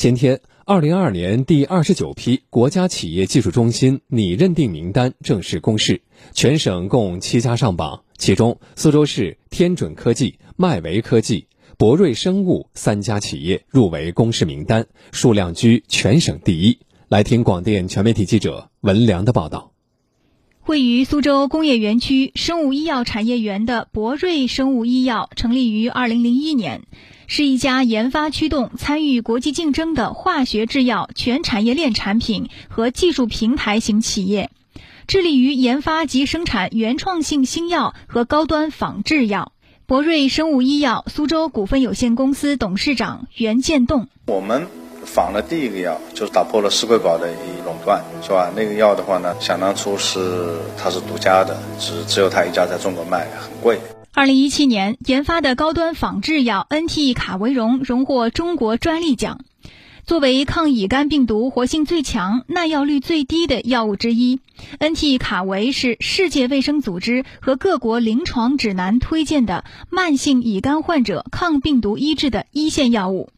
[0.00, 6.00] 今天，二零二二年第二十九批国家企业技术中心拟认定名单正式公示，
[6.32, 16.78] 全省共七家上榜，其中苏州市天准科技、迈维科技、博瑞生物三家企业入围公示名单，数量居全省第一。
[17.08, 19.74] 来听广电全媒体记者文良的报道。
[20.64, 26.84] 位于苏州工业园区生物医药产业园的博瑞生物医药成立于二零零一年。
[27.32, 34.50] 是一家研发驱动、参与国际竞争的化学制药全产业链产品和技术平台型企业，
[35.06, 39.52] 致力于研发及生产原创性新药和高端仿制药。
[39.86, 44.66] 博瑞生物医药苏州股份有限公司董事长袁建栋：我们
[45.04, 47.28] 仿的第一个药就是打破了世贵宝的
[47.64, 48.50] 垄断，是吧？
[48.56, 53.78] 那个药的话呢，想当初是它是独家的，只只有它一家在中国卖，很贵。
[54.12, 59.38] 二零一七年研发的高端仿制药 NT 卡维荣荣获中国专利奖。
[60.04, 64.40] 作为抗乙肝病毒活性最强、耐药率最低的药物之一
[64.80, 73.30] ，NT 卡维是世界卫生组织和各国临床指南推荐的慢性乙肝患者抗病毒医治的一线药物。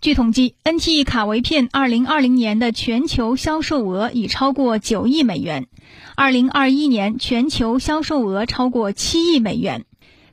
[0.00, 5.66] 据统计，NT 卡维片二零二零年的全球销售额已超过九亿美元，
[6.14, 9.84] 二零二一年全球销售额超过七亿美元。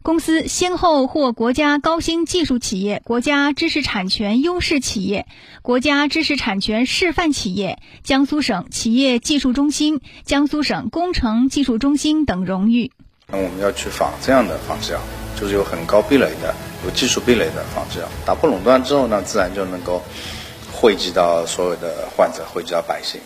[0.04, 5.26] 公司先后获国家高新技术企业、国家知识产权优势企业、
[5.62, 12.92] 国家知识产权示范企业、江苏省企业技术中心、江苏省工程技术中心等荣誉。
[13.28, 15.00] 那我们要去仿这样的仿制药，
[15.40, 20.04] 就是有很高壁垒的、有技术壁垒的仿制药，打破垄断之后呢，自然就能够
[20.70, 23.22] 惠及到所有的患者，惠及到百姓。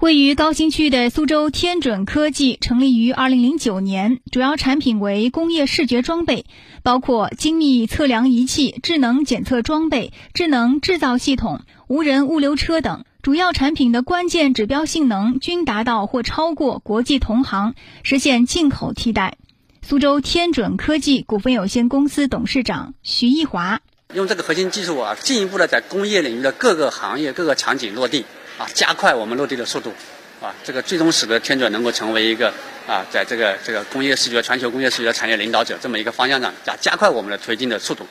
[0.00, 6.46] 位于高新区的苏州天准科技成立于二零零九年，主要产品为工业视觉装备，
[6.84, 13.04] 包括精密测量仪器、智能检测装备、智能制造系统、无人物流车等。
[13.22, 19.36] 主要产品的关键指标性能均达到或超过国际同行，实现进口替代。
[19.82, 23.80] 苏州天准科技股份有限公司董事长徐毅华：
[24.14, 28.24] 用这个核心技术啊，进一步的在工业领域的各个行业、各个场景落地。
[28.58, 29.90] 啊，加快我们落地的速度，
[30.42, 32.52] 啊，这个最终使得天准能够成为一个
[32.88, 38.04] 啊，在这个这个工业视觉全球工业视觉产业领导者这么一个方向上，加加快我们的推进的速度。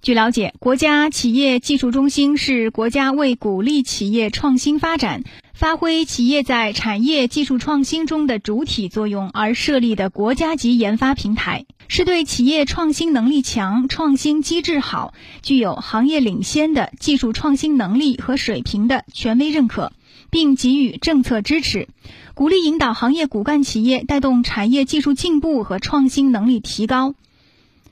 [0.00, 5.22] 据了解，国家企业技术中心是国家为鼓励企业创新发展、
[5.54, 11.64] 发挥企业在产业技术创新中的主体作用而设立的国家级研发平台。
[11.88, 19.92] 是对企业创新能力强、创新机制好、具有行业领先的技术创新能力和水平的权威认可，
[20.30, 21.88] 并给予政策支持，
[22.34, 27.14] 鼓励引导行业骨干企业带动产业技术进步和创新能力提高。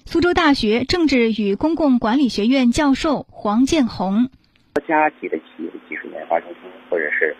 [0.04, 4.30] 苏州大学政治与公共管理学院教授黄建红：
[4.74, 7.36] 国家级的企业技术研发中心或者是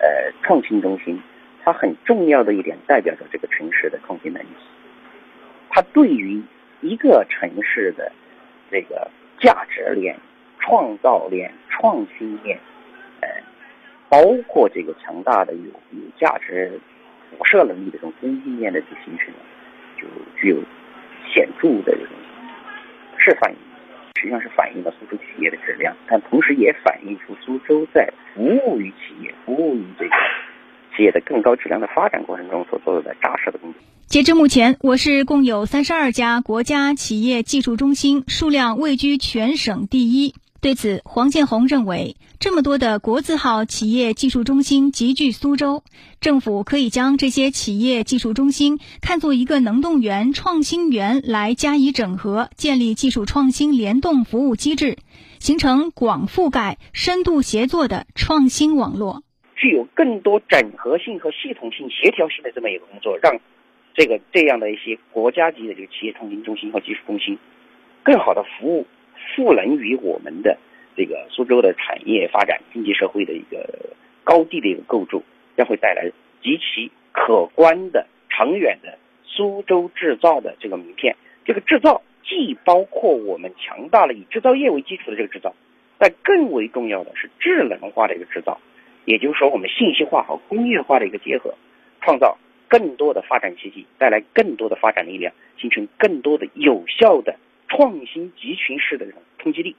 [0.00, 1.20] 呃创新中心，
[1.62, 4.48] 它很重要的一点代表着这个城市的创新能力。
[5.70, 6.42] 它对于
[6.80, 8.12] 一个城市的
[8.70, 9.08] 这个
[9.38, 10.16] 价值链、
[10.58, 12.58] 创造链、创新链，
[13.20, 13.28] 呃，
[14.08, 16.78] 包括这个强大的有有价值
[17.30, 19.32] 辐射能力的这种供应链的这形成，
[19.96, 20.56] 就具有
[21.32, 22.08] 显著的这种
[23.16, 23.56] 是反映，
[24.16, 28.92] 实际上是反映了苏州企业的质量，但同时也反映出苏州在服务于、
[30.96, 33.80] 企业的更高质量的发展过程中所做的扎实的工作。
[34.06, 40.34] 截至目前，我市共有三十二家国家企业技术中心，数量位居全省第一。
[40.60, 45.84] 对此，黄建红认为，这么多的国字号企业技术中心集聚苏州，
[46.20, 54.98] 政府可以将这些企业技术中心看作一个能动员、创新源来加以整合，建立技术创新联动服务机制，
[55.38, 59.22] 形成广覆盖、深度协作的创新网络，
[60.00, 63.38] 更多整合性和系统性、协调性的这么一个工作，让。
[63.92, 67.36] 这个这样的一些国家级的这个企业创新中心和技术中心，
[68.02, 68.86] 更好的服务
[69.34, 70.56] 赋能于我们的
[70.96, 73.90] 这个苏州的产业发展、经济社会的一个
[74.24, 75.22] 高地的一个构筑，
[75.56, 76.10] 将会带来
[76.40, 81.16] 极其可观的、长远的苏州制造的这个名片。
[81.44, 85.52] 这个制造既包括我们强大了以制造业为基础的这个制造，
[85.98, 88.60] 但更为重要的是智能化的一个制造，
[89.10, 91.52] 也就是说我们信息化和工业化的一个结合，
[92.00, 92.38] 创造。
[92.68, 97.34] 更多的发展契机，带来更多的发展力量，形成更多的有效的
[97.66, 99.74] 创新集群式的这种冲击力。